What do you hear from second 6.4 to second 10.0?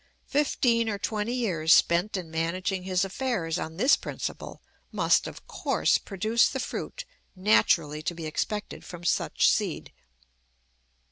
the fruit naturally to be expected from such seed.